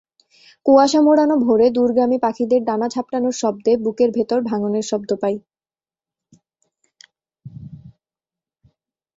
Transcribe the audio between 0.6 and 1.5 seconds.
কুয়াশা মোড়ানো